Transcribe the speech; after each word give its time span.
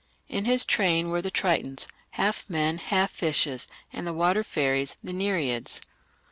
In 0.27 0.45
his 0.45 0.65
train 0.65 1.11
were 1.11 1.21
the 1.21 1.29
Tritons, 1.29 1.85
half 2.17 2.49
men, 2.49 2.79
half 2.79 3.11
fishes, 3.11 3.67
and 3.93 4.07
the 4.07 4.13
water 4.13 4.43
fairies, 4.43 4.95
the 5.03 5.13
Nereids. 5.13 5.79